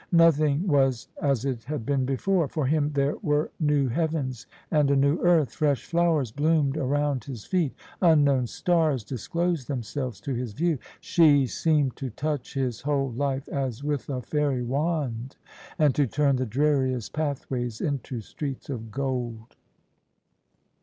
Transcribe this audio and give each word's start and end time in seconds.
Nothing 0.13 0.65
was 0.67 1.09
as 1.21 1.45
it 1.45 1.63
had 1.65 1.85
been 1.85 2.05
before. 2.05 2.47
For 2.47 2.65
him 2.65 2.91
there 2.93 3.17
were 3.21 3.51
new 3.59 3.87
heavens 3.87 4.47
and 4.71 4.89
a 4.89 4.95
new 4.95 5.19
earth: 5.19 5.51
fresh 5.53 5.85
flowers 5.85 6.31
bloomed 6.31 6.75
around 6.75 7.25
his 7.25 7.45
feet— 7.45 7.75
unknown 8.01 8.47
stars 8.47 9.03
disclosed 9.03 9.67
themselves 9.67 10.19
to 10.21 10.33
his 10.33 10.53
view. 10.53 10.79
She 11.01 11.45
seemed 11.45 11.95
to 11.97 12.09
touch 12.09 12.55
his 12.55 12.81
whole 12.81 13.11
life 13.11 13.47
as 13.49 13.83
with 13.83 14.09
a 14.09 14.23
fairy 14.23 14.63
wand, 14.63 15.35
and 15.77 15.93
to 15.93 16.07
turn 16.07 16.37
the 16.37 16.47
dreariest 16.47 17.13
pathways 17.13 17.79
into 17.79 18.21
streets 18.21 18.71
of 18.71 18.89
gold. 18.89 19.55